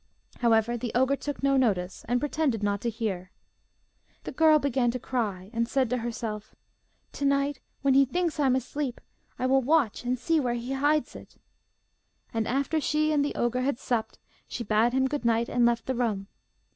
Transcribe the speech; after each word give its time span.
However 0.39 0.77
the 0.77 0.91
ogre 0.95 1.15
took 1.15 1.43
no 1.43 1.55
notice, 1.57 2.03
and 2.07 2.19
pretended 2.19 2.63
not 2.63 2.81
to 2.81 2.89
hear. 2.89 3.29
The 4.23 4.31
girl 4.31 4.57
began 4.57 4.89
to 4.89 4.97
cry, 4.97 5.51
and 5.53 5.67
said 5.67 5.91
to 5.91 5.97
herself: 5.99 6.55
'To 7.11 7.25
night, 7.25 7.59
when 7.83 7.93
he 7.93 8.03
thinks 8.05 8.39
I 8.39 8.47
am 8.47 8.55
asleep, 8.55 8.99
I 9.37 9.45
will 9.45 9.61
watch 9.61 10.03
and 10.03 10.17
see 10.17 10.39
where 10.39 10.55
he 10.55 10.73
hides 10.73 11.15
it;' 11.15 11.37
and 12.33 12.47
after 12.47 12.81
she 12.81 13.11
and 13.11 13.23
the 13.23 13.35
ogre 13.35 13.61
had 13.61 13.77
supped, 13.77 14.17
she 14.47 14.63
bade 14.63 14.93
him 14.93 15.07
good 15.07 15.23
night, 15.23 15.47
and 15.49 15.67
left 15.67 15.85
the 15.85 15.93
room. 15.93 16.25